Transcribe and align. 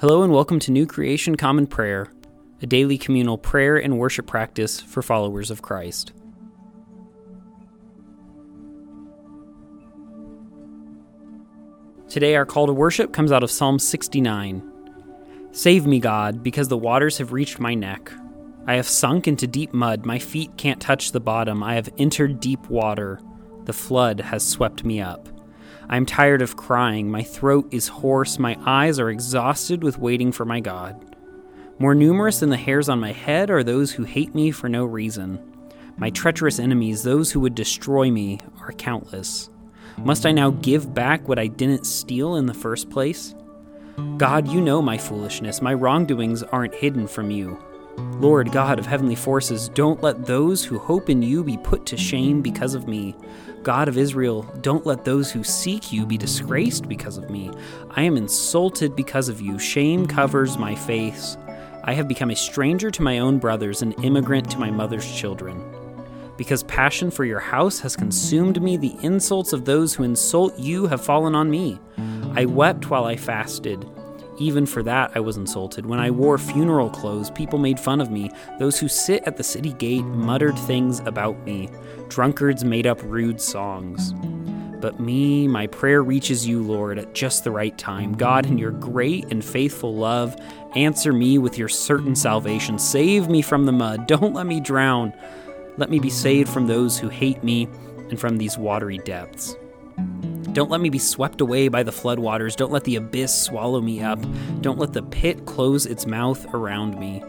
Hello 0.00 0.24
and 0.24 0.32
welcome 0.32 0.58
to 0.58 0.72
New 0.72 0.86
Creation 0.86 1.36
Common 1.36 1.68
Prayer, 1.68 2.08
a 2.60 2.66
daily 2.66 2.98
communal 2.98 3.38
prayer 3.38 3.76
and 3.76 3.96
worship 3.96 4.26
practice 4.26 4.80
for 4.80 5.02
followers 5.02 5.52
of 5.52 5.62
Christ. 5.62 6.12
Today, 12.08 12.34
our 12.34 12.44
call 12.44 12.66
to 12.66 12.72
worship 12.72 13.12
comes 13.12 13.30
out 13.30 13.44
of 13.44 13.52
Psalm 13.52 13.78
69. 13.78 14.68
Save 15.52 15.86
me, 15.86 16.00
God, 16.00 16.42
because 16.42 16.66
the 16.66 16.76
waters 16.76 17.18
have 17.18 17.32
reached 17.32 17.60
my 17.60 17.74
neck. 17.74 18.12
I 18.66 18.74
have 18.74 18.88
sunk 18.88 19.28
into 19.28 19.46
deep 19.46 19.72
mud, 19.72 20.04
my 20.04 20.18
feet 20.18 20.56
can't 20.56 20.80
touch 20.80 21.12
the 21.12 21.20
bottom. 21.20 21.62
I 21.62 21.74
have 21.74 21.88
entered 21.98 22.40
deep 22.40 22.68
water. 22.68 23.20
The 23.64 23.72
flood 23.72 24.18
has 24.18 24.44
swept 24.44 24.82
me 24.82 25.00
up. 25.00 25.28
I 25.88 25.96
am 25.96 26.06
tired 26.06 26.42
of 26.42 26.56
crying, 26.56 27.10
my 27.10 27.22
throat 27.22 27.68
is 27.72 27.88
hoarse, 27.88 28.38
my 28.38 28.56
eyes 28.64 28.98
are 28.98 29.10
exhausted 29.10 29.82
with 29.82 29.98
waiting 29.98 30.32
for 30.32 30.44
my 30.44 30.60
God. 30.60 31.14
More 31.78 31.94
numerous 31.94 32.40
than 32.40 32.50
the 32.50 32.56
hairs 32.56 32.88
on 32.88 33.00
my 33.00 33.12
head 33.12 33.50
are 33.50 33.64
those 33.64 33.92
who 33.92 34.04
hate 34.04 34.34
me 34.34 34.50
for 34.50 34.68
no 34.68 34.84
reason. 34.84 35.40
My 35.96 36.10
treacherous 36.10 36.58
enemies, 36.58 37.02
those 37.02 37.32
who 37.32 37.40
would 37.40 37.54
destroy 37.54 38.10
me, 38.10 38.40
are 38.60 38.72
countless. 38.72 39.50
Must 39.98 40.26
I 40.26 40.32
now 40.32 40.50
give 40.50 40.94
back 40.94 41.28
what 41.28 41.38
I 41.38 41.46
didn't 41.46 41.86
steal 41.86 42.36
in 42.36 42.46
the 42.46 42.54
first 42.54 42.90
place? 42.90 43.34
God, 44.16 44.48
you 44.48 44.60
know 44.60 44.82
my 44.82 44.98
foolishness. 44.98 45.62
My 45.62 45.74
wrongdoings 45.74 46.42
aren't 46.42 46.74
hidden 46.74 47.06
from 47.06 47.30
you. 47.30 47.58
Lord 47.96 48.50
God 48.50 48.78
of 48.80 48.86
heavenly 48.86 49.14
forces, 49.14 49.68
don't 49.68 50.02
let 50.02 50.26
those 50.26 50.64
who 50.64 50.78
hope 50.78 51.08
in 51.08 51.22
you 51.22 51.44
be 51.44 51.56
put 51.58 51.86
to 51.86 51.96
shame 51.96 52.42
because 52.42 52.74
of 52.74 52.88
me. 52.88 53.14
God 53.64 53.88
of 53.88 53.96
Israel, 53.96 54.42
don't 54.60 54.84
let 54.84 55.06
those 55.06 55.32
who 55.32 55.42
seek 55.42 55.90
you 55.90 56.04
be 56.04 56.18
disgraced 56.18 56.86
because 56.86 57.16
of 57.16 57.30
me. 57.30 57.50
I 57.90 58.02
am 58.02 58.18
insulted 58.18 58.94
because 58.94 59.30
of 59.30 59.40
you. 59.40 59.58
Shame 59.58 60.06
covers 60.06 60.58
my 60.58 60.74
face. 60.74 61.38
I 61.82 61.94
have 61.94 62.06
become 62.06 62.30
a 62.30 62.36
stranger 62.36 62.90
to 62.90 63.02
my 63.02 63.20
own 63.20 63.38
brothers, 63.38 63.80
an 63.80 63.92
immigrant 64.02 64.50
to 64.50 64.58
my 64.58 64.70
mother's 64.70 65.10
children. 65.10 65.64
Because 66.36 66.62
passion 66.64 67.10
for 67.10 67.24
your 67.24 67.40
house 67.40 67.80
has 67.80 67.96
consumed 67.96 68.60
me, 68.60 68.76
the 68.76 68.96
insults 69.00 69.54
of 69.54 69.64
those 69.64 69.94
who 69.94 70.02
insult 70.02 70.58
you 70.58 70.86
have 70.86 71.02
fallen 71.02 71.34
on 71.34 71.50
me. 71.50 71.78
I 72.34 72.44
wept 72.44 72.90
while 72.90 73.06
I 73.06 73.16
fasted. 73.16 73.88
Even 74.38 74.66
for 74.66 74.82
that, 74.82 75.12
I 75.14 75.20
was 75.20 75.36
insulted. 75.36 75.86
When 75.86 76.00
I 76.00 76.10
wore 76.10 76.38
funeral 76.38 76.90
clothes, 76.90 77.30
people 77.30 77.58
made 77.58 77.78
fun 77.78 78.00
of 78.00 78.10
me. 78.10 78.30
Those 78.58 78.78
who 78.78 78.88
sit 78.88 79.22
at 79.26 79.36
the 79.36 79.44
city 79.44 79.72
gate 79.74 80.04
muttered 80.04 80.58
things 80.60 81.00
about 81.00 81.44
me. 81.44 81.70
Drunkards 82.08 82.64
made 82.64 82.86
up 82.86 83.00
rude 83.04 83.40
songs. 83.40 84.12
But 84.80 85.00
me, 85.00 85.48
my 85.48 85.66
prayer 85.68 86.02
reaches 86.02 86.46
you, 86.46 86.62
Lord, 86.62 86.98
at 86.98 87.14
just 87.14 87.44
the 87.44 87.50
right 87.50 87.76
time. 87.78 88.12
God, 88.12 88.44
in 88.44 88.58
your 88.58 88.72
great 88.72 89.24
and 89.30 89.42
faithful 89.42 89.94
love, 89.94 90.36
answer 90.74 91.12
me 91.12 91.38
with 91.38 91.56
your 91.56 91.68
certain 91.68 92.14
salvation. 92.14 92.78
Save 92.78 93.28
me 93.28 93.40
from 93.40 93.64
the 93.64 93.72
mud. 93.72 94.06
Don't 94.06 94.34
let 94.34 94.46
me 94.46 94.60
drown. 94.60 95.14
Let 95.78 95.90
me 95.90 96.00
be 96.00 96.10
saved 96.10 96.50
from 96.50 96.66
those 96.66 96.98
who 96.98 97.08
hate 97.08 97.42
me 97.42 97.68
and 98.10 98.20
from 98.20 98.36
these 98.36 98.58
watery 98.58 98.98
depths. 98.98 99.56
Don't 100.54 100.70
let 100.70 100.80
me 100.80 100.88
be 100.88 101.00
swept 101.00 101.40
away 101.40 101.66
by 101.66 101.82
the 101.82 101.90
floodwaters. 101.90 102.54
Don't 102.54 102.70
let 102.70 102.84
the 102.84 102.94
abyss 102.94 103.34
swallow 103.34 103.80
me 103.80 104.00
up. 104.00 104.20
Don't 104.60 104.78
let 104.78 104.92
the 104.92 105.02
pit 105.02 105.46
close 105.46 105.84
its 105.84 106.06
mouth 106.06 106.46
around 106.54 106.96
me. 106.96 107.24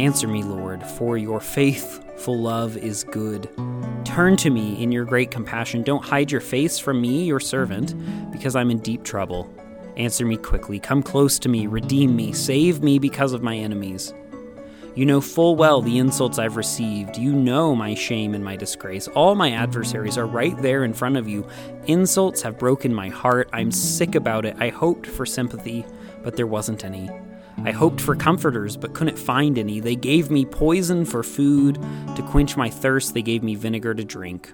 Answer 0.00 0.28
me, 0.28 0.44
Lord, 0.44 0.84
for 0.84 1.18
your 1.18 1.40
faithful 1.40 2.38
love 2.38 2.76
is 2.76 3.02
good. 3.02 3.50
Turn 4.04 4.36
to 4.36 4.50
me 4.50 4.80
in 4.80 4.92
your 4.92 5.04
great 5.04 5.32
compassion. 5.32 5.82
Don't 5.82 6.04
hide 6.04 6.30
your 6.30 6.40
face 6.40 6.78
from 6.78 7.00
me, 7.00 7.24
your 7.24 7.40
servant, 7.40 7.96
because 8.30 8.54
I'm 8.54 8.70
in 8.70 8.78
deep 8.78 9.02
trouble. 9.02 9.52
Answer 9.96 10.24
me 10.24 10.36
quickly. 10.36 10.78
Come 10.78 11.02
close 11.02 11.40
to 11.40 11.48
me. 11.48 11.66
Redeem 11.66 12.14
me. 12.14 12.32
Save 12.32 12.80
me 12.80 13.00
because 13.00 13.32
of 13.32 13.42
my 13.42 13.56
enemies. 13.56 14.14
You 14.96 15.06
know 15.06 15.20
full 15.20 15.56
well 15.56 15.82
the 15.82 15.98
insults 15.98 16.38
I've 16.38 16.56
received. 16.56 17.18
You 17.18 17.32
know 17.32 17.74
my 17.74 17.94
shame 17.94 18.32
and 18.32 18.44
my 18.44 18.54
disgrace. 18.54 19.08
All 19.08 19.34
my 19.34 19.50
adversaries 19.50 20.16
are 20.16 20.26
right 20.26 20.56
there 20.62 20.84
in 20.84 20.92
front 20.92 21.16
of 21.16 21.28
you. 21.28 21.48
Insults 21.86 22.42
have 22.42 22.60
broken 22.60 22.94
my 22.94 23.08
heart. 23.08 23.50
I'm 23.52 23.72
sick 23.72 24.14
about 24.14 24.44
it. 24.44 24.54
I 24.60 24.68
hoped 24.68 25.08
for 25.08 25.26
sympathy, 25.26 25.84
but 26.22 26.36
there 26.36 26.46
wasn't 26.46 26.84
any. 26.84 27.10
I 27.64 27.72
hoped 27.72 28.00
for 28.00 28.14
comforters, 28.14 28.76
but 28.76 28.94
couldn't 28.94 29.18
find 29.18 29.58
any. 29.58 29.80
They 29.80 29.96
gave 29.96 30.30
me 30.30 30.44
poison 30.44 31.04
for 31.04 31.24
food. 31.24 31.74
To 32.14 32.22
quench 32.22 32.56
my 32.56 32.70
thirst, 32.70 33.14
they 33.14 33.22
gave 33.22 33.42
me 33.42 33.56
vinegar 33.56 33.94
to 33.94 34.04
drink. 34.04 34.52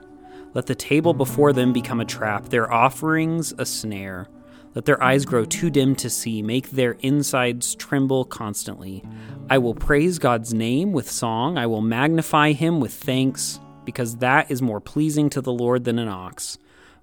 Let 0.55 0.65
the 0.65 0.75
table 0.75 1.12
before 1.12 1.53
them 1.53 1.75
become 1.75 2.00
a 2.00 2.06
trap, 2.06 2.49
their 2.49 2.73
offerings 2.73 3.53
a 3.59 3.67
snare. 3.67 4.27
Let 4.75 4.84
their 4.84 5.03
eyes 5.03 5.25
grow 5.25 5.44
too 5.44 5.69
dim 5.69 5.97
to 5.97 6.08
see, 6.08 6.42
make 6.42 6.70
their 6.70 6.92
insides 7.00 7.75
tremble 7.75 8.25
constantly. 8.25 9.03
I 9.48 9.58
will 9.58 9.75
praise 9.75 10.20
God's 10.20 10.54
name 10.54 10.92
with 10.92 11.10
song, 11.10 11.58
I 11.58 11.66
will 11.66 11.81
magnify 11.81 12.53
him 12.53 12.78
with 12.78 12.92
thanks, 12.92 13.58
because 13.84 14.19
that 14.19 14.48
is 14.48 14.62
more 14.62 14.81
pleasing 14.81 15.28
to 15.31 15.41
the 15.41 15.53
Lord 15.53 15.82
than 15.82 15.98
an 15.98 16.06
ox, 16.06 16.56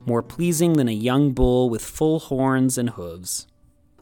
more 0.05 0.23
pleasing 0.23 0.73
than 0.73 0.87
a 0.87 0.93
young 0.93 1.33
bull 1.33 1.69
with 1.69 1.83
full 1.83 2.19
horns 2.19 2.77
and 2.77 2.91
hooves. 2.91 3.47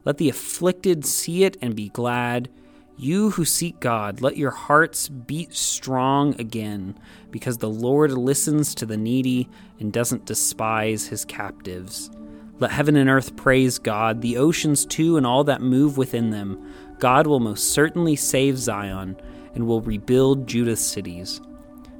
Let 0.04 0.18
the 0.18 0.28
afflicted 0.28 1.04
see 1.04 1.42
it 1.42 1.56
and 1.60 1.74
be 1.74 1.88
glad. 1.88 2.48
You 2.96 3.30
who 3.30 3.44
seek 3.44 3.80
God, 3.80 4.20
let 4.20 4.36
your 4.36 4.52
hearts 4.52 5.08
beat 5.08 5.52
strong 5.54 6.40
again, 6.40 6.96
because 7.32 7.58
the 7.58 7.68
Lord 7.68 8.12
listens 8.12 8.76
to 8.76 8.86
the 8.86 8.96
needy 8.96 9.48
and 9.80 9.92
doesn't 9.92 10.24
despise 10.24 11.08
his 11.08 11.24
captives. 11.24 12.10
Let 12.58 12.70
heaven 12.70 12.96
and 12.96 13.10
earth 13.10 13.36
praise 13.36 13.78
God, 13.78 14.22
the 14.22 14.38
oceans 14.38 14.86
too, 14.86 15.16
and 15.16 15.26
all 15.26 15.44
that 15.44 15.60
move 15.60 15.98
within 15.98 16.30
them. 16.30 16.72
God 16.98 17.26
will 17.26 17.40
most 17.40 17.70
certainly 17.70 18.16
save 18.16 18.56
Zion 18.56 19.16
and 19.54 19.66
will 19.66 19.82
rebuild 19.82 20.46
Judah's 20.46 20.84
cities, 20.84 21.40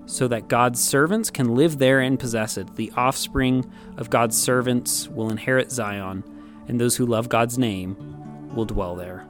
so 0.07 0.27
that 0.29 0.49
God's 0.49 0.83
servants 0.83 1.31
can 1.31 1.55
live 1.55 1.79
there 1.79 2.01
and 2.01 2.19
possess 2.19 2.57
it. 2.57 2.77
The 2.77 2.91
offspring 2.97 3.71
of 3.99 4.09
God's 4.09 4.41
servants 4.41 5.09
will 5.09 5.31
inherit 5.31 5.71
Zion, 5.71 6.25
and 6.69 6.81
those 6.81 6.97
who 6.97 7.05
love 7.05 7.29
God's 7.29 7.59
name 7.59 7.97
will 8.55 8.65
dwell 8.65 8.97
there. 8.97 9.27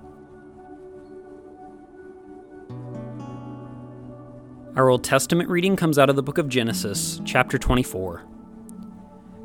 Our 4.77 4.91
Old 4.91 5.03
Testament 5.03 5.49
reading 5.49 5.75
comes 5.75 5.99
out 5.99 6.11
of 6.11 6.17
the 6.17 6.23
book 6.23 6.39
of 6.39 6.49
Genesis, 6.49 7.21
chapter 7.25 7.59
24. 7.59 8.23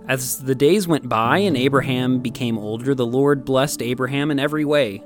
As 0.08 0.40
the 0.40 0.56
days 0.56 0.88
went 0.88 1.08
by 1.08 1.38
and 1.40 1.56
Abraham 1.56 2.20
became 2.20 2.58
older, 2.58 2.96
the 2.96 3.06
Lord 3.06 3.46
blessed 3.46 3.82
Abraham 3.82 4.32
in 4.32 4.40
every 4.40 4.66
way. 4.66 5.04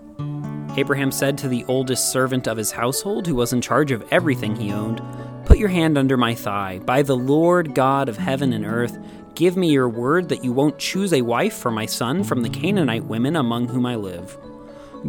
Abraham 0.78 1.12
said 1.12 1.38
to 1.38 1.48
the 1.48 1.66
oldest 1.66 2.12
servant 2.12 2.48
of 2.48 2.58
his 2.58 2.72
household, 2.72 3.28
who 3.28 3.36
was 3.36 3.54
in 3.54 3.62
charge 3.62 3.92
of 3.92 4.04
everything 4.12 4.56
he 4.56 4.72
owned, 4.72 5.02
Put 5.46 5.58
your 5.58 5.70
hand 5.70 5.98
under 5.98 6.18
my 6.18 6.34
thigh. 6.34 6.80
By 6.80 7.02
the 7.02 7.16
Lord 7.16 7.76
God 7.76 8.10
of 8.10 8.18
heaven 8.18 8.52
and 8.52 8.66
earth, 8.66 8.98
give 9.36 9.56
me 9.56 9.70
your 9.70 9.88
word 9.88 10.30
that 10.30 10.44
you 10.44 10.52
won't 10.52 10.80
choose 10.80 11.14
a 11.14 11.22
wife 11.22 11.54
for 11.54 11.72
my 11.72 11.86
son 11.86 12.24
from 12.24 12.42
the 12.42 12.50
Canaanite 12.50 13.06
women 13.06 13.36
among 13.36 13.68
whom 13.68 13.86
I 13.86 13.96
live. 13.96 14.38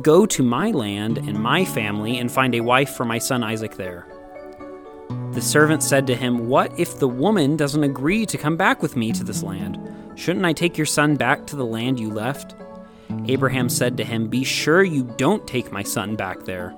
Go 0.03 0.27
to 0.27 0.43
my 0.43 0.73
land 0.73 1.19
and 1.19 1.39
my 1.39 1.65
family 1.65 2.19
and 2.19 2.31
find 2.31 2.55
a 2.55 2.61
wife 2.61 2.91
for 2.91 3.05
my 3.05 3.19
son 3.19 3.43
Isaac 3.43 3.77
there. 3.77 4.07
The 5.37 5.43
servant 5.43 5.83
said 5.83 6.07
to 6.07 6.17
him, 6.17 6.49
What 6.49 6.81
if 6.81 6.99
the 6.99 7.07
woman 7.07 7.59
doesn't 7.59 7.85
agree 7.85 8.25
to 8.25 8.39
come 8.39 8.57
back 8.57 8.81
with 8.81 8.97
me 8.97 9.13
to 9.13 9.23
this 9.23 9.43
land? 9.43 9.79
Shouldn't 10.15 10.47
I 10.47 10.55
take 10.55 10.79
your 10.79 10.87
son 10.87 11.15
back 11.15 11.47
to 11.49 11.57
the 11.57 11.67
land 11.67 12.01
you 12.01 12.09
left? 12.09 12.55
Abraham 13.27 13.69
said 13.69 13.99
to 13.99 14.05
him, 14.05 14.29
Be 14.29 14.45
sure 14.45 14.83
you 14.83 15.05
don't 15.19 15.47
take 15.47 15.71
my 15.71 15.83
son 15.83 16.17
back 16.17 16.45
there. 16.45 16.75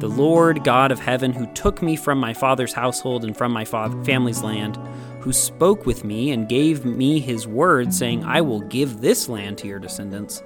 The 0.00 0.10
Lord 0.10 0.62
God 0.62 0.92
of 0.92 1.00
heaven, 1.00 1.32
who 1.32 1.50
took 1.54 1.80
me 1.80 1.96
from 1.96 2.20
my 2.20 2.34
father's 2.34 2.74
household 2.74 3.24
and 3.24 3.34
from 3.34 3.50
my 3.50 3.64
family's 3.64 4.42
land, 4.42 4.78
who 5.20 5.32
spoke 5.32 5.86
with 5.86 6.04
me 6.04 6.32
and 6.32 6.50
gave 6.50 6.84
me 6.84 7.18
his 7.18 7.46
word, 7.46 7.94
saying, 7.94 8.24
I 8.24 8.42
will 8.42 8.60
give 8.60 9.00
this 9.00 9.26
land 9.26 9.56
to 9.58 9.66
your 9.66 9.78
descendants, 9.78 10.42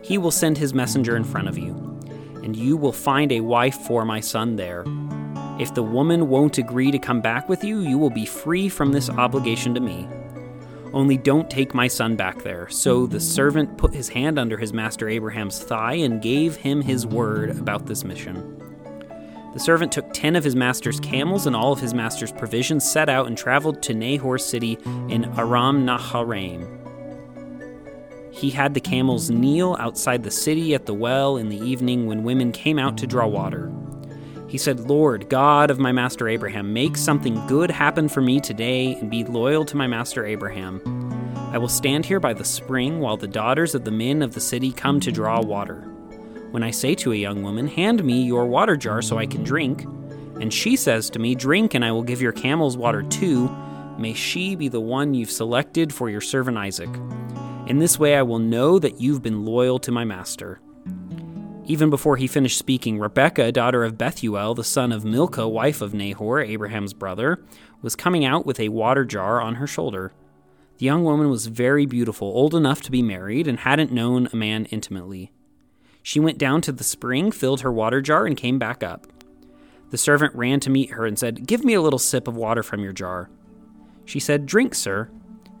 he 0.00 0.16
will 0.16 0.30
send 0.30 0.56
his 0.56 0.72
messenger 0.72 1.14
in 1.14 1.24
front 1.24 1.48
of 1.48 1.58
you, 1.58 1.74
and 2.42 2.56
you 2.56 2.78
will 2.78 2.90
find 2.90 3.32
a 3.32 3.42
wife 3.42 3.76
for 3.82 4.06
my 4.06 4.20
son 4.20 4.56
there. 4.56 4.86
If 5.58 5.74
the 5.74 5.82
woman 5.82 6.28
won't 6.28 6.58
agree 6.58 6.90
to 6.90 6.98
come 6.98 7.20
back 7.20 7.48
with 7.48 7.62
you, 7.62 7.80
you 7.80 7.98
will 7.98 8.10
be 8.10 8.26
free 8.26 8.68
from 8.68 8.92
this 8.92 9.10
obligation 9.10 9.74
to 9.74 9.80
me. 9.80 10.08
Only 10.92 11.16
don't 11.16 11.50
take 11.50 11.74
my 11.74 11.88
son 11.88 12.16
back 12.16 12.42
there. 12.42 12.68
So 12.68 13.06
the 13.06 13.20
servant 13.20 13.78
put 13.78 13.94
his 13.94 14.08
hand 14.08 14.38
under 14.38 14.56
his 14.56 14.72
master 14.72 15.08
Abraham's 15.08 15.62
thigh 15.62 15.94
and 15.94 16.22
gave 16.22 16.56
him 16.56 16.82
his 16.82 17.06
word 17.06 17.50
about 17.50 17.86
this 17.86 18.04
mission. 18.04 18.58
The 19.52 19.60
servant 19.60 19.92
took 19.92 20.12
ten 20.14 20.36
of 20.36 20.44
his 20.44 20.56
master's 20.56 20.98
camels 20.98 21.46
and 21.46 21.54
all 21.54 21.72
of 21.72 21.80
his 21.80 21.92
master's 21.92 22.32
provisions, 22.32 22.90
set 22.90 23.10
out, 23.10 23.26
and 23.26 23.36
traveled 23.36 23.82
to 23.82 23.94
Nahor's 23.94 24.44
city 24.44 24.78
in 25.10 25.26
Aram 25.38 25.84
Naharaim. 25.84 26.78
He 28.32 28.48
had 28.48 28.72
the 28.72 28.80
camels 28.80 29.30
kneel 29.30 29.76
outside 29.78 30.22
the 30.22 30.30
city 30.30 30.74
at 30.74 30.86
the 30.86 30.94
well 30.94 31.36
in 31.36 31.50
the 31.50 31.58
evening 31.58 32.06
when 32.06 32.24
women 32.24 32.50
came 32.52 32.78
out 32.78 32.96
to 32.98 33.06
draw 33.06 33.26
water. 33.26 33.70
He 34.52 34.58
said, 34.58 34.80
Lord, 34.80 35.30
God 35.30 35.70
of 35.70 35.78
my 35.78 35.92
master 35.92 36.28
Abraham, 36.28 36.74
make 36.74 36.98
something 36.98 37.46
good 37.46 37.70
happen 37.70 38.06
for 38.06 38.20
me 38.20 38.38
today 38.38 38.94
and 38.96 39.10
be 39.10 39.24
loyal 39.24 39.64
to 39.64 39.78
my 39.78 39.86
master 39.86 40.26
Abraham. 40.26 40.82
I 41.54 41.56
will 41.56 41.70
stand 41.70 42.04
here 42.04 42.20
by 42.20 42.34
the 42.34 42.44
spring 42.44 43.00
while 43.00 43.16
the 43.16 43.26
daughters 43.26 43.74
of 43.74 43.86
the 43.86 43.90
men 43.90 44.20
of 44.20 44.34
the 44.34 44.42
city 44.42 44.70
come 44.70 45.00
to 45.00 45.10
draw 45.10 45.40
water. 45.40 45.80
When 46.50 46.62
I 46.62 46.70
say 46.70 46.94
to 46.96 47.12
a 47.12 47.16
young 47.16 47.42
woman, 47.42 47.66
Hand 47.66 48.04
me 48.04 48.24
your 48.24 48.44
water 48.44 48.76
jar 48.76 49.00
so 49.00 49.16
I 49.16 49.24
can 49.24 49.42
drink, 49.42 49.84
and 50.38 50.52
she 50.52 50.76
says 50.76 51.08
to 51.08 51.18
me, 51.18 51.34
Drink, 51.34 51.72
and 51.72 51.82
I 51.82 51.90
will 51.90 52.02
give 52.02 52.20
your 52.20 52.32
camels 52.32 52.76
water 52.76 53.02
too, 53.04 53.48
may 53.96 54.12
she 54.12 54.54
be 54.54 54.68
the 54.68 54.82
one 54.82 55.14
you've 55.14 55.30
selected 55.30 55.94
for 55.94 56.10
your 56.10 56.20
servant 56.20 56.58
Isaac. 56.58 56.90
In 57.68 57.78
this 57.78 57.98
way 57.98 58.16
I 58.16 58.22
will 58.22 58.38
know 58.38 58.78
that 58.78 59.00
you've 59.00 59.22
been 59.22 59.46
loyal 59.46 59.78
to 59.78 59.90
my 59.90 60.04
master. 60.04 60.60
Even 61.66 61.90
before 61.90 62.16
he 62.16 62.26
finished 62.26 62.58
speaking, 62.58 62.98
Rebekah, 62.98 63.52
daughter 63.52 63.84
of 63.84 63.96
Bethuel, 63.96 64.54
the 64.54 64.64
son 64.64 64.90
of 64.90 65.04
Milcah, 65.04 65.46
wife 65.46 65.80
of 65.80 65.94
Nahor, 65.94 66.40
Abraham's 66.40 66.92
brother, 66.92 67.44
was 67.82 67.94
coming 67.94 68.24
out 68.24 68.44
with 68.44 68.58
a 68.58 68.68
water 68.70 69.04
jar 69.04 69.40
on 69.40 69.56
her 69.56 69.66
shoulder. 69.66 70.12
The 70.78 70.86
young 70.86 71.04
woman 71.04 71.30
was 71.30 71.46
very 71.46 71.86
beautiful, 71.86 72.26
old 72.28 72.54
enough 72.56 72.80
to 72.82 72.90
be 72.90 73.00
married, 73.00 73.46
and 73.46 73.60
hadn't 73.60 73.92
known 73.92 74.28
a 74.32 74.36
man 74.36 74.64
intimately. 74.66 75.30
She 76.02 76.18
went 76.18 76.38
down 76.38 76.62
to 76.62 76.72
the 76.72 76.82
spring, 76.82 77.30
filled 77.30 77.60
her 77.60 77.72
water 77.72 78.00
jar, 78.00 78.26
and 78.26 78.36
came 78.36 78.58
back 78.58 78.82
up. 78.82 79.06
The 79.90 79.98
servant 79.98 80.34
ran 80.34 80.58
to 80.60 80.70
meet 80.70 80.90
her 80.90 81.06
and 81.06 81.16
said, 81.16 81.46
Give 81.46 81.64
me 81.64 81.74
a 81.74 81.82
little 81.82 81.98
sip 82.00 82.26
of 82.26 82.36
water 82.36 82.64
from 82.64 82.82
your 82.82 82.92
jar. 82.92 83.30
She 84.04 84.18
said, 84.18 84.46
Drink, 84.46 84.74
sir. 84.74 85.10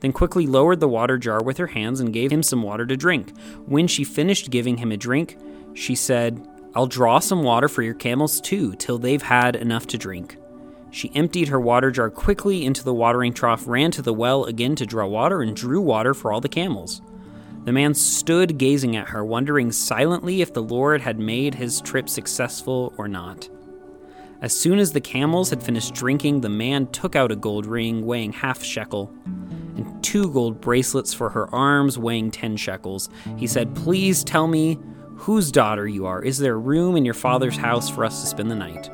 Then 0.00 0.12
quickly 0.12 0.48
lowered 0.48 0.80
the 0.80 0.88
water 0.88 1.16
jar 1.16 1.40
with 1.40 1.58
her 1.58 1.68
hands 1.68 2.00
and 2.00 2.12
gave 2.12 2.32
him 2.32 2.42
some 2.42 2.64
water 2.64 2.84
to 2.86 2.96
drink. 2.96 3.38
When 3.66 3.86
she 3.86 4.02
finished 4.02 4.50
giving 4.50 4.78
him 4.78 4.90
a 4.90 4.96
drink, 4.96 5.36
she 5.74 5.94
said, 5.94 6.46
I'll 6.74 6.86
draw 6.86 7.18
some 7.18 7.42
water 7.42 7.68
for 7.68 7.82
your 7.82 7.94
camels 7.94 8.40
too, 8.40 8.74
till 8.76 8.98
they've 8.98 9.22
had 9.22 9.56
enough 9.56 9.86
to 9.88 9.98
drink. 9.98 10.36
She 10.90 11.10
emptied 11.14 11.48
her 11.48 11.60
water 11.60 11.90
jar 11.90 12.10
quickly 12.10 12.64
into 12.64 12.84
the 12.84 12.94
watering 12.94 13.32
trough, 13.32 13.66
ran 13.66 13.90
to 13.92 14.02
the 14.02 14.12
well 14.12 14.44
again 14.44 14.76
to 14.76 14.86
draw 14.86 15.06
water, 15.06 15.42
and 15.42 15.56
drew 15.56 15.80
water 15.80 16.14
for 16.14 16.32
all 16.32 16.40
the 16.40 16.48
camels. 16.48 17.00
The 17.64 17.72
man 17.72 17.94
stood 17.94 18.58
gazing 18.58 18.96
at 18.96 19.08
her, 19.08 19.24
wondering 19.24 19.70
silently 19.72 20.42
if 20.42 20.52
the 20.52 20.62
Lord 20.62 21.00
had 21.00 21.18
made 21.18 21.54
his 21.54 21.80
trip 21.80 22.08
successful 22.08 22.92
or 22.98 23.08
not. 23.08 23.48
As 24.42 24.58
soon 24.58 24.80
as 24.80 24.92
the 24.92 25.00
camels 25.00 25.50
had 25.50 25.62
finished 25.62 25.94
drinking, 25.94 26.40
the 26.40 26.48
man 26.48 26.88
took 26.88 27.14
out 27.14 27.30
a 27.30 27.36
gold 27.36 27.64
ring 27.64 28.04
weighing 28.04 28.32
half 28.32 28.62
shekel 28.62 29.14
and 29.76 30.02
two 30.02 30.30
gold 30.32 30.60
bracelets 30.60 31.14
for 31.14 31.30
her 31.30 31.52
arms 31.54 31.96
weighing 31.96 32.30
ten 32.30 32.56
shekels. 32.56 33.08
He 33.36 33.46
said, 33.46 33.74
Please 33.74 34.24
tell 34.24 34.48
me 34.48 34.78
whose 35.22 35.52
daughter 35.52 35.86
you 35.86 36.04
are. 36.04 36.20
Is 36.20 36.38
there 36.38 36.58
room 36.58 36.96
in 36.96 37.04
your 37.04 37.14
father's 37.14 37.56
house 37.56 37.88
for 37.88 38.04
us 38.04 38.20
to 38.20 38.26
spend 38.26 38.50
the 38.50 38.56
night? 38.56 38.90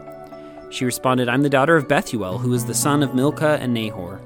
She 0.68 0.84
responded, 0.84 1.26
I'm 1.26 1.42
the 1.42 1.48
daughter 1.48 1.74
of 1.74 1.88
Bethuel, 1.88 2.36
who 2.36 2.52
is 2.52 2.66
the 2.66 2.74
son 2.74 3.02
of 3.02 3.14
Milcah 3.14 3.56
and 3.62 3.72
Nahor. 3.72 4.20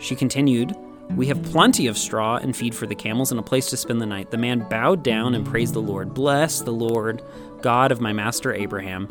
She 0.00 0.16
continued, 0.16 0.74
we 1.14 1.28
have 1.28 1.44
plenty 1.44 1.86
of 1.86 1.96
straw 1.96 2.38
and 2.38 2.56
feed 2.56 2.74
for 2.74 2.88
the 2.88 2.96
camels 2.96 3.30
and 3.30 3.38
a 3.38 3.42
place 3.44 3.70
to 3.70 3.76
spend 3.76 4.00
the 4.00 4.06
night. 4.06 4.32
The 4.32 4.36
man 4.36 4.68
bowed 4.68 5.04
down 5.04 5.36
and 5.36 5.46
praised 5.46 5.74
the 5.74 5.80
Lord. 5.80 6.12
Bless 6.12 6.60
the 6.60 6.72
Lord, 6.72 7.22
God 7.62 7.92
of 7.92 8.00
my 8.00 8.12
master 8.12 8.52
Abraham, 8.52 9.06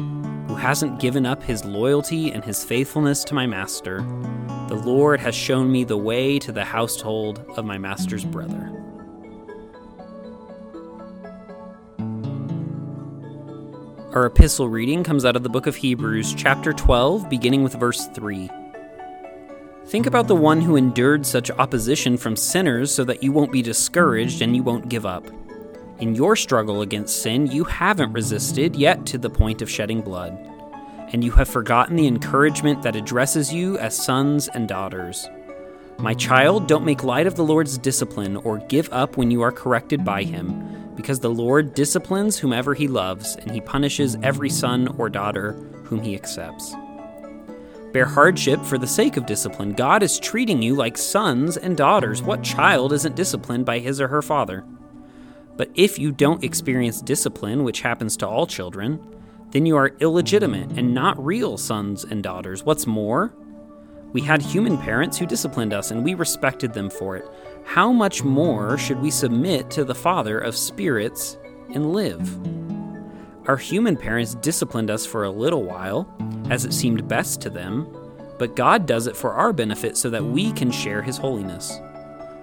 who 0.49 0.55
hasn't 0.55 0.99
given 0.99 1.25
up 1.25 1.41
his 1.41 1.63
loyalty 1.63 2.29
and 2.29 2.43
his 2.43 2.61
faithfulness 2.61 3.23
to 3.23 3.33
my 3.33 3.47
master. 3.47 3.99
The 4.67 4.81
Lord 4.85 5.21
has 5.21 5.33
shown 5.33 5.71
me 5.71 5.85
the 5.85 5.95
way 5.95 6.39
to 6.39 6.51
the 6.51 6.65
household 6.65 7.45
of 7.55 7.63
my 7.63 7.77
master's 7.77 8.25
brother. 8.25 8.84
Our 14.15 14.27
epistle 14.27 14.69
reading 14.69 15.03
comes 15.03 15.25
out 15.25 15.35
of 15.35 15.43
the 15.43 15.49
book 15.49 15.67
of 15.67 15.75
Hebrews, 15.75 16.33
chapter 16.35 16.71
12, 16.71 17.29
beginning 17.29 17.63
with 17.63 17.73
verse 17.73 18.07
3. 18.15 18.49
Think 19.87 20.05
about 20.05 20.29
the 20.29 20.35
one 20.37 20.61
who 20.61 20.77
endured 20.77 21.25
such 21.25 21.51
opposition 21.51 22.15
from 22.15 22.37
sinners 22.37 22.95
so 22.95 23.03
that 23.03 23.23
you 23.23 23.33
won't 23.33 23.51
be 23.51 23.61
discouraged 23.61 24.41
and 24.41 24.55
you 24.55 24.63
won't 24.63 24.87
give 24.87 25.05
up. 25.05 25.27
In 25.99 26.15
your 26.15 26.37
struggle 26.37 26.81
against 26.81 27.23
sin, 27.23 27.47
you 27.47 27.65
haven't 27.65 28.13
resisted 28.13 28.77
yet 28.77 29.05
to 29.07 29.17
the 29.17 29.29
point 29.29 29.61
of 29.61 29.69
shedding 29.69 29.99
blood, 29.99 30.31
and 31.11 31.21
you 31.21 31.31
have 31.31 31.49
forgotten 31.49 31.97
the 31.97 32.07
encouragement 32.07 32.83
that 32.83 32.95
addresses 32.95 33.53
you 33.53 33.77
as 33.79 34.01
sons 34.01 34.47
and 34.47 34.69
daughters. 34.69 35.27
My 35.99 36.13
child, 36.13 36.67
don't 36.67 36.85
make 36.85 37.03
light 37.03 37.27
of 37.27 37.35
the 37.35 37.43
Lord's 37.43 37.77
discipline 37.77 38.37
or 38.37 38.59
give 38.59 38.87
up 38.93 39.17
when 39.17 39.29
you 39.29 39.41
are 39.41 39.51
corrected 39.51 40.05
by 40.05 40.23
him, 40.23 40.84
because 40.95 41.19
the 41.19 41.29
Lord 41.29 41.73
disciplines 41.73 42.37
whomever 42.37 42.73
he 42.73 42.87
loves, 42.87 43.35
and 43.35 43.51
he 43.51 43.61
punishes 43.61 44.17
every 44.23 44.49
son 44.49 44.87
or 44.97 45.09
daughter 45.09 45.53
whom 45.85 46.01
he 46.01 46.15
accepts. 46.15 46.73
Bear 47.91 48.05
hardship 48.05 48.61
for 48.63 48.77
the 48.77 48.87
sake 48.87 49.15
of 49.15 49.25
discipline. 49.25 49.71
God 49.73 50.03
is 50.03 50.19
treating 50.19 50.61
you 50.61 50.75
like 50.75 50.97
sons 50.97 51.55
and 51.55 51.77
daughters. 51.77 52.21
What 52.21 52.43
child 52.43 52.91
isn't 52.91 53.15
disciplined 53.15 53.65
by 53.65 53.79
his 53.79 54.01
or 54.01 54.09
her 54.09 54.21
father? 54.21 54.65
But 55.55 55.71
if 55.75 55.97
you 55.97 56.11
don't 56.11 56.43
experience 56.43 57.01
discipline, 57.01 57.63
which 57.63 57.81
happens 57.81 58.17
to 58.17 58.27
all 58.27 58.47
children, 58.47 58.99
then 59.51 59.65
you 59.65 59.77
are 59.77 59.95
illegitimate 60.01 60.71
and 60.77 60.93
not 60.93 61.23
real 61.23 61.57
sons 61.57 62.03
and 62.03 62.21
daughters. 62.21 62.65
What's 62.65 62.85
more, 62.85 63.33
we 64.11 64.21
had 64.21 64.41
human 64.41 64.77
parents 64.77 65.17
who 65.17 65.25
disciplined 65.25 65.73
us 65.73 65.91
and 65.91 66.03
we 66.03 66.13
respected 66.13 66.73
them 66.73 66.89
for 66.89 67.15
it. 67.15 67.25
How 67.65 67.91
much 67.91 68.23
more 68.23 68.77
should 68.77 69.01
we 69.01 69.11
submit 69.11 69.69
to 69.71 69.83
the 69.83 69.93
Father 69.93 70.39
of 70.39 70.55
spirits 70.55 71.37
and 71.73 71.91
live? 71.91 72.39
Our 73.47 73.57
human 73.57 73.97
parents 73.97 74.35
disciplined 74.35 74.89
us 74.89 75.05
for 75.05 75.25
a 75.25 75.31
little 75.31 75.63
while, 75.63 76.07
as 76.49 76.63
it 76.63 76.73
seemed 76.73 77.07
best 77.07 77.41
to 77.41 77.49
them, 77.49 77.87
but 78.39 78.55
God 78.55 78.85
does 78.85 79.07
it 79.07 79.17
for 79.17 79.33
our 79.33 79.51
benefit 79.51 79.97
so 79.97 80.09
that 80.09 80.23
we 80.23 80.53
can 80.53 80.71
share 80.71 81.01
His 81.01 81.17
holiness. 81.17 81.79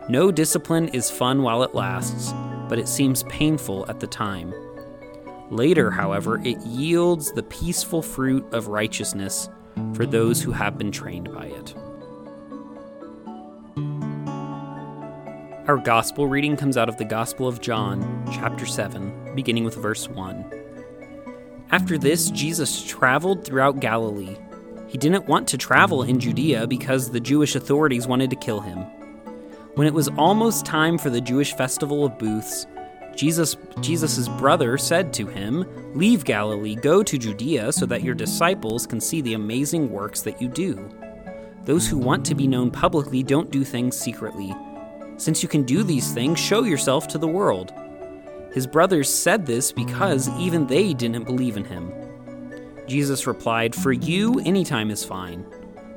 No 0.08 0.30
discipline 0.30 0.88
is 0.88 1.10
fun 1.10 1.42
while 1.42 1.62
it 1.62 1.74
lasts, 1.74 2.34
but 2.68 2.78
it 2.78 2.88
seems 2.88 3.22
painful 3.24 3.86
at 3.88 4.00
the 4.00 4.06
time. 4.06 4.52
Later, 5.50 5.90
however, 5.90 6.40
it 6.44 6.60
yields 6.60 7.32
the 7.32 7.44
peaceful 7.44 8.02
fruit 8.02 8.44
of 8.52 8.68
righteousness 8.68 9.48
for 9.94 10.04
those 10.04 10.42
who 10.42 10.50
have 10.52 10.76
been 10.76 10.90
trained 10.90 11.32
by 11.32 11.46
it. 11.46 11.74
Our 15.72 15.78
gospel 15.78 16.26
reading 16.26 16.54
comes 16.58 16.76
out 16.76 16.90
of 16.90 16.98
the 16.98 17.04
Gospel 17.06 17.48
of 17.48 17.62
John, 17.62 18.28
chapter 18.30 18.66
7, 18.66 19.34
beginning 19.34 19.64
with 19.64 19.74
verse 19.74 20.06
1. 20.06 20.44
After 21.70 21.96
this, 21.96 22.30
Jesus 22.30 22.84
traveled 22.84 23.42
throughout 23.42 23.80
Galilee. 23.80 24.36
He 24.86 24.98
didn't 24.98 25.28
want 25.28 25.48
to 25.48 25.56
travel 25.56 26.02
in 26.02 26.20
Judea 26.20 26.66
because 26.66 27.10
the 27.10 27.20
Jewish 27.20 27.56
authorities 27.56 28.06
wanted 28.06 28.28
to 28.28 28.36
kill 28.36 28.60
him. 28.60 28.80
When 29.76 29.86
it 29.86 29.94
was 29.94 30.10
almost 30.18 30.66
time 30.66 30.98
for 30.98 31.08
the 31.08 31.22
Jewish 31.22 31.54
festival 31.54 32.04
of 32.04 32.18
booths, 32.18 32.66
Jesus 33.16 33.56
Jesus's 33.80 34.28
brother 34.28 34.76
said 34.76 35.10
to 35.14 35.26
him, 35.26 35.64
"Leave 35.94 36.26
Galilee, 36.26 36.74
go 36.74 37.02
to 37.02 37.16
Judea 37.16 37.72
so 37.72 37.86
that 37.86 38.02
your 38.02 38.14
disciples 38.14 38.86
can 38.86 39.00
see 39.00 39.22
the 39.22 39.32
amazing 39.32 39.90
works 39.90 40.20
that 40.20 40.42
you 40.42 40.48
do. 40.48 40.86
Those 41.64 41.88
who 41.88 41.96
want 41.96 42.26
to 42.26 42.34
be 42.34 42.46
known 42.46 42.70
publicly 42.70 43.22
don't 43.22 43.50
do 43.50 43.64
things 43.64 43.96
secretly. 43.96 44.54
Since 45.22 45.40
you 45.40 45.48
can 45.48 45.62
do 45.62 45.84
these 45.84 46.10
things, 46.10 46.40
show 46.40 46.64
yourself 46.64 47.06
to 47.08 47.16
the 47.16 47.28
world." 47.28 47.72
His 48.52 48.66
brothers 48.66 49.08
said 49.08 49.46
this 49.46 49.70
because 49.70 50.28
even 50.36 50.66
they 50.66 50.92
didn't 50.92 51.26
believe 51.26 51.56
in 51.56 51.64
him. 51.64 51.92
Jesus 52.88 53.28
replied, 53.28 53.72
For 53.72 53.92
you, 53.92 54.40
any 54.44 54.64
time 54.64 54.90
is 54.90 55.04
fine, 55.04 55.46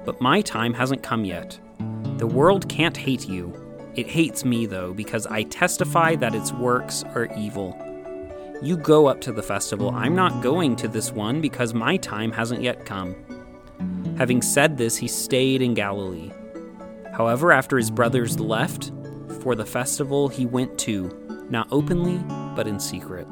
but 0.05 0.21
my 0.21 0.41
time 0.41 0.75
hasn't 0.75 1.01
come 1.01 1.25
yet. 1.25 1.59
The 2.17 2.27
world 2.27 2.69
can't 2.69 2.95
hate 2.95 3.27
you. 3.27 3.51
It 3.95 4.07
hates 4.07 4.45
me, 4.45 4.67
though, 4.67 4.93
because 4.93 5.25
I 5.25 5.41
testify 5.41 6.15
that 6.17 6.35
its 6.35 6.53
works 6.53 7.03
are 7.15 7.27
evil. 7.35 7.75
You 8.61 8.77
go 8.77 9.07
up 9.07 9.21
to 9.21 9.31
the 9.31 9.41
festival. 9.41 9.89
I'm 9.89 10.13
not 10.13 10.43
going 10.43 10.75
to 10.75 10.87
this 10.87 11.11
one 11.11 11.41
because 11.41 11.73
my 11.73 11.97
time 11.97 12.31
hasn't 12.31 12.61
yet 12.61 12.85
come. 12.85 13.15
Having 14.19 14.43
said 14.43 14.77
this, 14.77 14.95
he 14.97 15.07
stayed 15.07 15.63
in 15.63 15.73
Galilee. 15.73 16.31
However, 17.11 17.51
after 17.51 17.75
his 17.75 17.89
brothers 17.89 18.39
left 18.39 18.91
for 19.45 19.53
the 19.53 19.63
festival, 19.63 20.27
he 20.27 20.43
went 20.47 20.75
to, 20.75 21.45
not 21.51 21.67
openly, 21.71 22.17
but 22.55 22.67
in 22.67 22.79
secret. 22.79 23.27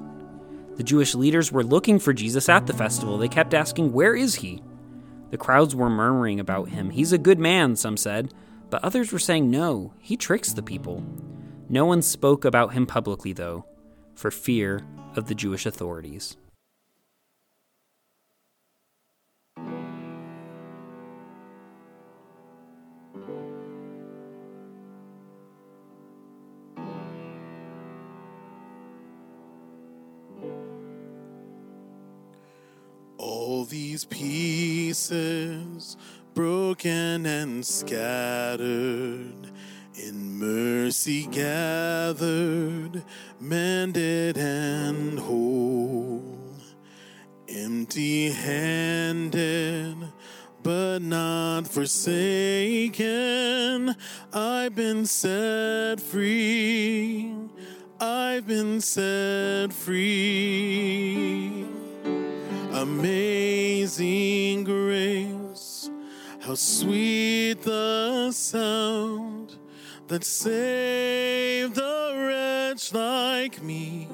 The 0.75 0.83
Jewish 0.83 1.15
leaders 1.15 1.51
were 1.51 1.63
looking 1.63 1.97
for 1.97 2.13
Jesus 2.13 2.49
at 2.49 2.67
the 2.67 2.73
festival. 2.73 3.17
They 3.17 3.27
kept 3.27 3.55
asking, 3.55 3.91
Where 3.91 4.15
is 4.15 4.35
he? 4.35 4.61
The 5.31 5.39
crowds 5.39 5.75
were 5.75 5.89
murmuring 5.89 6.39
about 6.39 6.69
him. 6.69 6.91
He's 6.91 7.13
a 7.13 7.17
good 7.17 7.39
man, 7.39 7.75
some 7.75 7.97
said, 7.97 8.31
but 8.69 8.83
others 8.83 9.11
were 9.11 9.17
saying, 9.17 9.49
No, 9.49 9.91
he 9.97 10.15
tricks 10.15 10.53
the 10.53 10.61
people. 10.61 11.03
No 11.67 11.87
one 11.87 12.03
spoke 12.03 12.45
about 12.45 12.73
him 12.73 12.85
publicly, 12.85 13.33
though, 13.33 13.65
for 14.13 14.29
fear 14.29 14.85
of 15.15 15.27
the 15.27 15.33
Jewish 15.33 15.65
authorities. 15.65 16.37
These 33.69 34.05
pieces, 34.05 35.97
broken 36.33 37.25
and 37.25 37.65
scattered, 37.65 39.51
in 39.95 40.37
mercy 40.37 41.27
gathered, 41.27 43.03
mended 43.39 44.37
and 44.37 45.17
whole. 45.19 46.23
empty 47.47 48.31
handed, 48.31 49.97
but 50.61 50.99
not 51.01 51.67
forsaken. 51.67 53.03
I've 54.31 54.75
been 54.75 55.05
set 55.05 55.99
free. 55.99 57.33
I've 57.99 58.47
been 58.47 58.81
set 58.81 59.73
free. 59.73 61.65
Amazing 62.71 63.32
grace, 63.97 65.89
how 66.41 66.55
sweet 66.55 67.61
the 67.61 68.31
sound 68.31 69.55
that 70.07 70.23
saved 70.23 71.77
a 71.77 72.13
wretch 72.15 72.91
like 72.93 73.61
me. 73.61 74.07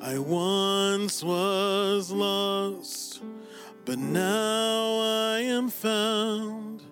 I 0.00 0.18
once 0.18 1.24
was 1.24 2.12
lost, 2.12 3.22
but 3.84 3.98
now 3.98 5.00
I 5.00 5.40
am 5.40 5.68
found. 5.68 6.82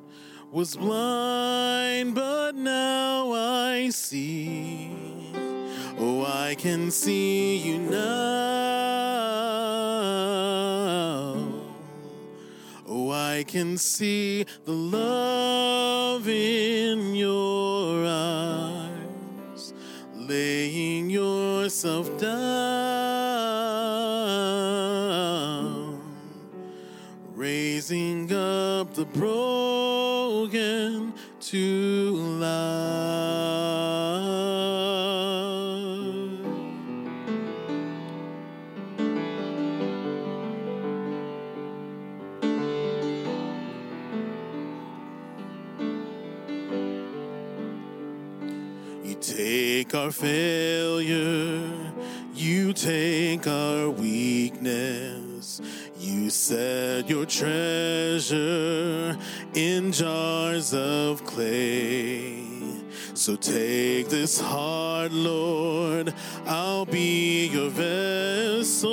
Was 0.51 0.77
blind, 0.77 2.15
but 2.15 2.57
now 2.57 3.33
I 3.33 3.91
see. 3.91 5.02
I 6.35 6.55
can 6.55 6.91
see 6.91 7.59
you 7.59 7.79
now. 7.79 7.93
Oh, 12.89 13.11
I 13.11 13.45
can 13.47 13.77
see 13.77 14.47
the 14.65 14.73
love 14.73 16.27
in 16.27 17.15
your 17.15 18.07
eyes, 18.07 19.75
laying 20.15 21.11
yourself 21.11 22.19
down, 22.19 22.33
raising 27.35 28.33
up 28.33 28.95
the 28.95 29.05
broken 29.05 31.13
to 31.41 31.59
failure, 50.13 51.69
you 52.35 52.73
take 52.73 53.47
our 53.47 53.91
weakness. 53.91 55.61
You 55.99 56.31
set 56.31 57.09
your 57.09 57.27
treasure 57.27 59.17
in 59.55 59.93
jars 59.93 60.75
of 60.75 61.25
clay. 61.25 62.45
So 63.15 63.37
take 63.37 64.09
this 64.09 64.41
heart, 64.41 65.13
Lord, 65.13 66.15
I'll 66.47 66.87
be 66.87 67.47
your 67.47 67.71
vessel, 67.71 68.93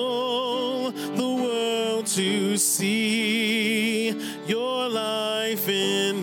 the 0.91 1.35
world 1.43 2.05
to 2.07 2.57
see 2.57 4.09
your 4.45 4.89
life 4.89 5.69
in 5.69 6.18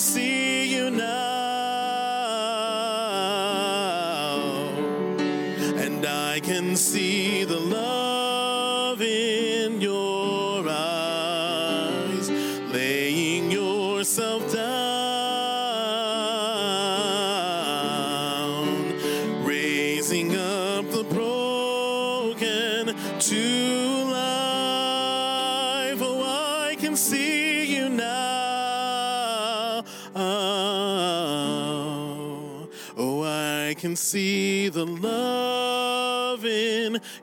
see 0.00 0.64
you 0.64 0.90
now. 0.90 1.04
And 5.76 6.06
I 6.06 6.40
can 6.40 6.74
see 6.74 6.99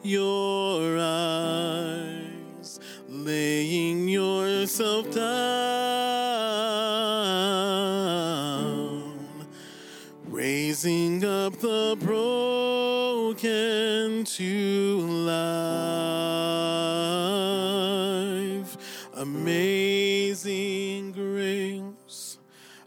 your 0.04 0.98
eyes, 1.00 2.80
laying 3.08 4.08
yourself 4.08 5.12
down, 5.12 5.28
raising 10.26 11.24
up 11.26 11.58
the 11.58 11.98
broken 12.00 13.38
to 14.26 15.00
life. 15.26 15.98
Amazing 19.16 21.12
grace, 21.12 22.38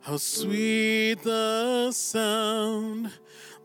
how 0.01 0.17
sweet 0.17 1.23
the 1.23 1.91
sound 1.93 3.11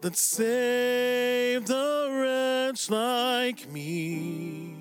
that 0.06 0.16
saved 0.16 1.72
a 1.72 2.08
wretch 2.12 2.92
like 2.92 3.68
me. 3.72 4.76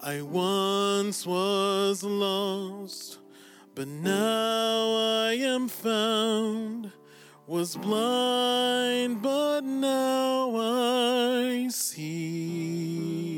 I 0.00 0.22
once 0.22 1.24
was 1.24 2.02
lost, 2.02 3.18
but 3.76 3.86
now 3.86 5.28
I 5.28 5.34
am 5.34 5.68
found. 5.68 6.90
Was 7.46 7.76
blind, 7.76 9.22
but 9.22 9.60
now 9.62 10.56
I 10.56 11.68
see. 11.70 13.37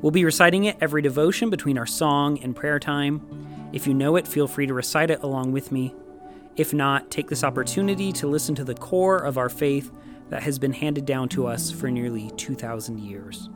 We'll 0.00 0.12
be 0.12 0.24
reciting 0.24 0.64
it 0.64 0.76
every 0.80 1.02
devotion 1.02 1.50
between 1.50 1.76
our 1.76 1.86
song 1.86 2.38
and 2.40 2.54
prayer 2.54 2.78
time. 2.78 3.70
If 3.72 3.86
you 3.86 3.94
know 3.94 4.16
it, 4.16 4.28
feel 4.28 4.46
free 4.46 4.66
to 4.66 4.74
recite 4.74 5.10
it 5.10 5.22
along 5.22 5.52
with 5.52 5.72
me. 5.72 5.94
If 6.56 6.72
not, 6.72 7.10
take 7.10 7.28
this 7.28 7.42
opportunity 7.42 8.12
to 8.12 8.28
listen 8.28 8.54
to 8.56 8.64
the 8.64 8.74
core 8.74 9.18
of 9.18 9.38
our 9.38 9.48
faith 9.48 9.90
that 10.30 10.42
has 10.42 10.58
been 10.58 10.72
handed 10.72 11.04
down 11.04 11.28
to 11.30 11.46
us 11.46 11.70
for 11.70 11.90
nearly 11.90 12.30
2,000 12.36 13.00
years. 13.00 13.48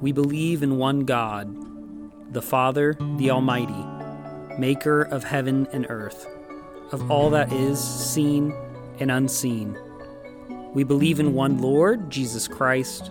We 0.00 0.12
believe 0.12 0.62
in 0.62 0.78
one 0.78 1.00
God, 1.00 1.52
the 2.32 2.42
Father, 2.42 2.96
the 3.16 3.30
Almighty, 3.30 3.84
maker 4.58 5.02
of 5.02 5.24
heaven 5.24 5.66
and 5.72 5.86
earth, 5.88 6.26
of 6.92 7.10
all 7.10 7.30
that 7.30 7.52
is 7.52 7.82
seen 7.82 8.54
and 9.00 9.10
unseen. 9.10 9.76
We 10.72 10.84
believe 10.84 11.18
in 11.18 11.34
one 11.34 11.58
Lord, 11.58 12.10
Jesus 12.10 12.46
Christ, 12.46 13.10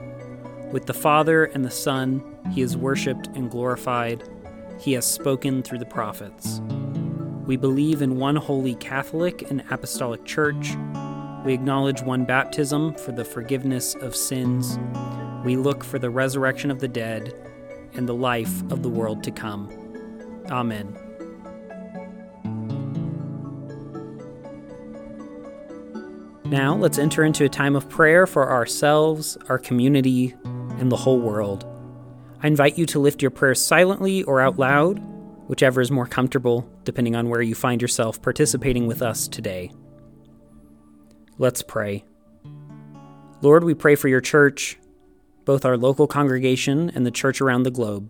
With 0.71 0.85
the 0.85 0.93
Father 0.93 1.45
and 1.45 1.65
the 1.65 1.71
Son, 1.71 2.23
he 2.53 2.61
is 2.61 2.77
worshiped 2.77 3.27
and 3.35 3.51
glorified. 3.51 4.23
He 4.79 4.93
has 4.93 5.05
spoken 5.05 5.63
through 5.63 5.79
the 5.79 5.85
prophets. 5.85 6.61
We 7.45 7.57
believe 7.57 8.01
in 8.01 8.17
one 8.17 8.37
holy 8.37 8.75
Catholic 8.75 9.49
and 9.51 9.65
Apostolic 9.69 10.23
Church. 10.23 10.77
We 11.43 11.53
acknowledge 11.53 12.01
one 12.01 12.23
baptism 12.23 12.95
for 12.95 13.11
the 13.11 13.25
forgiveness 13.25 13.95
of 13.95 14.15
sins. 14.15 14.79
We 15.43 15.57
look 15.57 15.83
for 15.83 15.99
the 15.99 16.09
resurrection 16.09 16.71
of 16.71 16.79
the 16.79 16.87
dead 16.87 17.33
and 17.93 18.07
the 18.07 18.15
life 18.15 18.61
of 18.71 18.81
the 18.81 18.89
world 18.89 19.23
to 19.25 19.31
come. 19.31 19.69
Amen. 20.49 20.97
Now, 26.45 26.75
let's 26.75 26.97
enter 26.97 27.23
into 27.23 27.43
a 27.43 27.49
time 27.49 27.75
of 27.75 27.89
prayer 27.89 28.27
for 28.27 28.49
ourselves, 28.49 29.37
our 29.49 29.57
community, 29.57 30.35
and 30.81 30.91
the 30.91 30.97
whole 30.97 31.19
world. 31.19 31.65
I 32.43 32.47
invite 32.47 32.77
you 32.77 32.85
to 32.87 32.99
lift 32.99 33.21
your 33.21 33.31
prayers 33.31 33.63
silently 33.63 34.23
or 34.23 34.41
out 34.41 34.57
loud, 34.57 34.99
whichever 35.47 35.79
is 35.79 35.91
more 35.91 36.07
comfortable, 36.07 36.67
depending 36.83 37.15
on 37.15 37.29
where 37.29 37.41
you 37.41 37.55
find 37.55 37.81
yourself 37.81 38.21
participating 38.21 38.87
with 38.87 39.01
us 39.01 39.27
today. 39.27 39.71
Let's 41.37 41.61
pray. 41.61 42.03
Lord, 43.41 43.63
we 43.63 43.75
pray 43.75 43.95
for 43.95 44.07
your 44.07 44.21
church, 44.21 44.79
both 45.45 45.65
our 45.65 45.77
local 45.77 46.07
congregation 46.07 46.91
and 46.93 47.05
the 47.05 47.11
church 47.11 47.41
around 47.41 47.63
the 47.63 47.71
globe. 47.71 48.09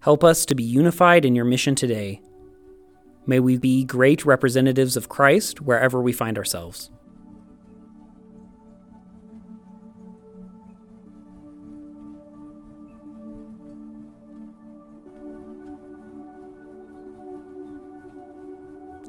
Help 0.00 0.24
us 0.24 0.46
to 0.46 0.54
be 0.54 0.64
unified 0.64 1.24
in 1.24 1.34
your 1.34 1.44
mission 1.44 1.74
today. 1.74 2.20
May 3.26 3.40
we 3.40 3.56
be 3.58 3.84
great 3.84 4.24
representatives 4.24 4.96
of 4.96 5.08
Christ 5.08 5.60
wherever 5.60 6.00
we 6.00 6.12
find 6.12 6.38
ourselves. 6.38 6.90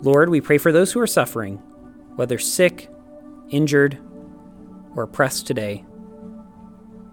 Lord, 0.04 0.28
we 0.28 0.42
pray 0.42 0.58
for 0.58 0.74
those 0.74 0.92
who 0.92 1.00
are 1.00 1.08
suffering, 1.08 1.60
whether 2.18 2.38
sick, 2.38 2.90
injured, 3.50 3.98
or 4.98 5.04
oppressed 5.04 5.48
today. 5.48 5.86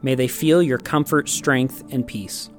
May 0.02 0.16
they 0.16 0.26
feel 0.26 0.60
your 0.60 0.78
comfort, 0.78 1.28
strength, 1.28 1.84
and 1.92 2.04
peace. 2.04 2.50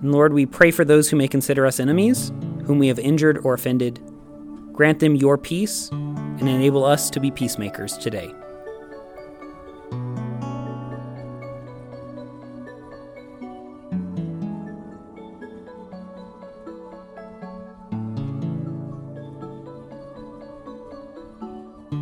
And 0.00 0.12
Lord, 0.12 0.32
we 0.32 0.46
pray 0.46 0.70
for 0.70 0.84
those 0.84 1.10
who 1.10 1.16
may 1.16 1.26
consider 1.26 1.66
us 1.66 1.80
enemies, 1.80 2.28
whom 2.64 2.78
we 2.78 2.86
have 2.86 3.00
injured 3.00 3.38
or 3.38 3.54
offended. 3.54 4.00
Grant 4.72 5.00
them 5.00 5.16
your 5.16 5.36
peace 5.36 5.90
and 6.38 6.48
enable 6.48 6.84
us 6.84 7.10
to 7.10 7.20
be 7.20 7.30
peacemakers 7.30 7.96
today. 7.98 8.34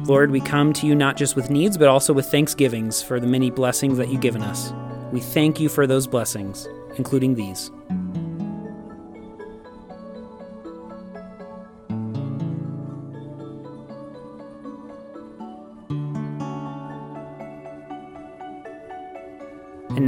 Lord, 0.06 0.30
we 0.30 0.40
come 0.40 0.72
to 0.74 0.86
you 0.86 0.94
not 0.94 1.16
just 1.16 1.34
with 1.34 1.50
needs, 1.50 1.76
but 1.76 1.88
also 1.88 2.12
with 2.12 2.26
thanksgivings 2.26 3.02
for 3.02 3.18
the 3.18 3.26
many 3.26 3.50
blessings 3.50 3.98
that 3.98 4.08
you've 4.08 4.20
given 4.20 4.42
us. 4.42 4.72
We 5.12 5.20
thank 5.20 5.58
you 5.58 5.68
for 5.68 5.84
those 5.86 6.06
blessings, 6.06 6.68
including 6.96 7.34
these. 7.34 7.72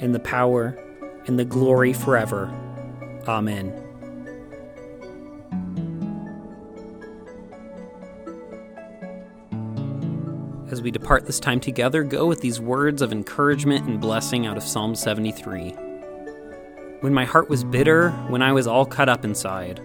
and 0.00 0.14
the 0.14 0.20
power, 0.20 0.76
and 1.26 1.38
the 1.38 1.44
glory 1.44 1.92
forever. 1.92 2.46
Amen. 3.26 3.84
As 10.70 10.82
we 10.82 10.90
depart 10.90 11.26
this 11.26 11.40
time 11.40 11.60
together, 11.60 12.02
go 12.02 12.26
with 12.26 12.40
these 12.40 12.60
words 12.60 13.00
of 13.00 13.10
encouragement 13.10 13.88
and 13.88 14.00
blessing 14.00 14.46
out 14.46 14.56
of 14.56 14.62
Psalm 14.62 14.94
73. 14.94 15.70
When 17.00 17.14
my 17.14 17.24
heart 17.24 17.48
was 17.48 17.64
bitter, 17.64 18.10
when 18.28 18.42
I 18.42 18.52
was 18.52 18.66
all 18.66 18.84
cut 18.84 19.08
up 19.08 19.24
inside, 19.24 19.80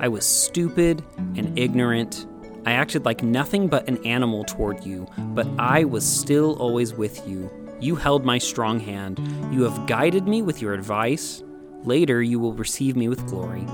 I 0.00 0.08
was 0.08 0.26
stupid 0.26 1.04
and 1.36 1.56
ignorant. 1.58 2.26
I 2.66 2.72
acted 2.72 3.04
like 3.04 3.22
nothing 3.22 3.68
but 3.68 3.88
an 3.88 4.04
animal 4.04 4.44
toward 4.44 4.84
you, 4.84 5.06
but 5.18 5.46
I 5.58 5.84
was 5.84 6.04
still 6.04 6.56
always 6.58 6.94
with 6.94 7.26
you. 7.28 7.48
You 7.84 7.96
held 7.96 8.24
my 8.24 8.38
strong 8.38 8.80
hand. 8.80 9.18
You 9.52 9.64
have 9.64 9.86
guided 9.86 10.26
me 10.26 10.40
with 10.40 10.62
your 10.62 10.72
advice. 10.72 11.42
Later, 11.82 12.22
you 12.22 12.38
will 12.38 12.54
receive 12.54 12.96
me 12.96 13.10
with 13.10 13.26
glory. 13.26 13.66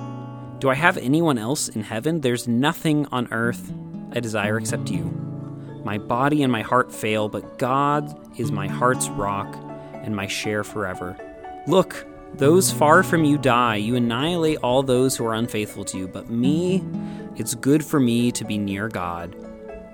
Do 0.58 0.68
I 0.68 0.74
have 0.74 0.98
anyone 0.98 1.38
else 1.38 1.68
in 1.68 1.84
heaven? 1.84 2.20
There's 2.20 2.48
nothing 2.48 3.06
on 3.12 3.28
earth 3.30 3.72
I 4.10 4.18
desire 4.18 4.58
except 4.58 4.90
you. 4.90 5.04
My 5.84 5.96
body 5.96 6.42
and 6.42 6.50
my 6.50 6.62
heart 6.62 6.92
fail, 6.92 7.28
but 7.28 7.60
God 7.60 8.12
is 8.36 8.50
my 8.50 8.66
heart's 8.66 9.08
rock 9.10 9.56
and 10.02 10.16
my 10.16 10.26
share 10.26 10.64
forever. 10.64 11.16
Look, 11.68 12.04
those 12.34 12.72
far 12.72 13.04
from 13.04 13.22
you 13.22 13.38
die. 13.38 13.76
You 13.76 13.94
annihilate 13.94 14.58
all 14.58 14.82
those 14.82 15.16
who 15.16 15.24
are 15.24 15.34
unfaithful 15.34 15.84
to 15.84 15.96
you. 15.96 16.08
But 16.08 16.28
me, 16.28 16.82
it's 17.36 17.54
good 17.54 17.84
for 17.84 18.00
me 18.00 18.32
to 18.32 18.44
be 18.44 18.58
near 18.58 18.88
God. 18.88 19.36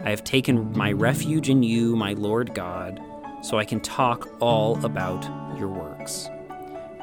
I 0.02 0.08
have 0.08 0.24
taken 0.24 0.72
my 0.72 0.92
refuge 0.92 1.50
in 1.50 1.62
you, 1.62 1.96
my 1.96 2.14
Lord 2.14 2.54
God, 2.54 2.98
so 3.42 3.58
I 3.58 3.64
can 3.64 3.80
talk 3.80 4.28
all 4.40 4.84
about 4.84 5.24
your 5.58 5.68
works. 5.68 6.28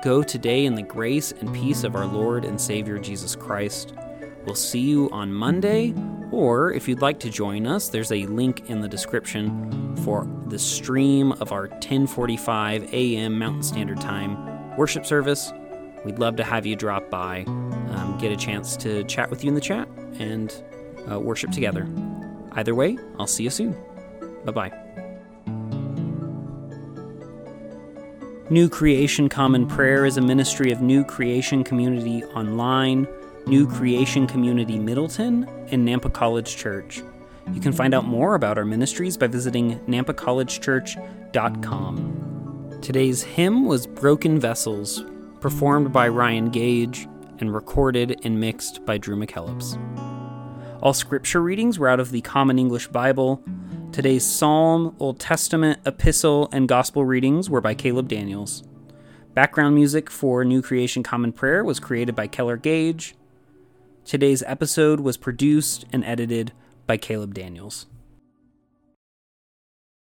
Go 0.04 0.22
today 0.22 0.66
in 0.66 0.76
the 0.76 0.82
grace 0.82 1.32
and 1.32 1.54
peace 1.54 1.84
of 1.84 1.96
our 1.96 2.06
Lord 2.06 2.44
and 2.44 2.60
Savior 2.60 3.00
Jesus 3.00 3.36
Christ. 3.36 3.94
We'll 4.46 4.56
see 4.56 4.82
you 4.82 5.10
on 5.12 5.34
Monday, 5.34 5.94
or 6.32 6.74
if 6.74 6.90
you'd 6.90 7.02
like 7.02 7.20
to 7.22 7.30
join 7.30 7.66
us, 7.66 7.88
there's 7.88 8.12
a 8.12 8.26
link 8.26 8.70
in 8.70 8.82
the 8.82 8.88
description 8.90 9.96
for 10.04 10.28
the 10.48 10.60
stream 10.60 11.32
of 11.34 11.54
our 11.54 11.70
10:45 11.70 12.92
a.m. 12.92 13.40
Mountain 13.40 13.64
Standard 13.64 14.02
Time 14.02 14.76
worship 14.78 15.06
service. 15.06 15.54
We'd 16.04 16.20
love 16.20 16.36
to 16.36 16.44
have 16.44 16.66
you 16.66 16.76
drop 16.76 17.10
by, 17.10 17.44
um, 17.46 18.18
get 18.20 18.32
a 18.32 18.36
chance 18.36 18.76
to 18.78 19.04
chat 19.06 19.30
with 19.30 19.44
you 19.44 19.50
in 19.50 19.56
the 19.56 19.62
chat, 19.62 19.88
and 20.20 20.54
uh, 21.10 21.20
worship 21.20 21.52
together. 21.52 21.88
Either 22.52 22.76
way, 22.76 22.98
I'll 23.20 23.28
see 23.28 23.44
you 23.44 23.50
soon. 23.50 23.76
Bye 24.44 24.52
bye. 24.52 25.03
New 28.54 28.70
Creation 28.70 29.28
Common 29.30 29.66
Prayer 29.66 30.06
is 30.06 30.18
a 30.18 30.22
ministry 30.22 30.72
of 30.72 30.80
New 30.80 31.04
Creation 31.04 31.64
Community 31.64 32.24
Online, 32.36 33.08
New 33.48 33.68
Creation 33.68 34.28
Community 34.28 34.78
Middleton, 34.78 35.50
and 35.72 35.88
Nampa 35.88 36.14
College 36.14 36.56
Church. 36.56 37.02
You 37.52 37.60
can 37.60 37.74
find 37.74 37.96
out 37.96 38.06
more 38.06 38.36
about 38.36 38.60
our 38.60 38.64
ministries 38.64 39.18
by 39.18 39.26
visiting 39.26 39.80
nampacollegechurch.com. 39.88 42.78
Today's 42.84 43.24
hymn 43.24 43.66
was 43.66 43.88
Broken 43.88 44.40
Vessels, 44.40 45.04
performed 45.40 45.92
by 45.92 46.08
Ryan 46.08 46.52
Gage 46.52 47.08
and 47.40 47.52
recorded 47.52 48.22
and 48.24 48.40
mixed 48.40 48.86
by 48.86 49.00
Drew 49.00 49.16
McKellips. 49.16 49.80
All 50.84 50.94
scripture 50.94 51.42
readings 51.42 51.80
were 51.80 51.90
out 51.90 52.00
of 52.00 52.12
the 52.12 52.22
Common 52.22 52.60
English 52.60 52.90
Bible. 52.90 53.44
Today's 53.94 54.26
Psalm, 54.26 54.96
Old 54.98 55.20
Testament, 55.20 55.80
Epistle, 55.86 56.50
and 56.52 56.68
Gospel 56.68 57.06
readings 57.06 57.48
were 57.48 57.62
by 57.62 57.76
Caleb 57.76 58.08
Daniels. 58.08 58.64
Background 59.36 59.76
music 59.76 60.10
for 60.10 60.44
New 60.44 60.64
Creation 60.64 61.04
Common 61.04 61.32
Prayer 61.32 61.64
was 61.64 61.80
created 61.80 62.16
by 62.16 62.26
Keller 62.26 62.58
Gage. 62.58 63.14
Today's 64.04 64.42
episode 64.48 65.00
was 65.00 65.16
produced 65.16 65.86
and 65.94 66.04
edited 66.06 66.54
by 66.88 66.98
Caleb 66.98 67.36
Daniels. 67.36 67.86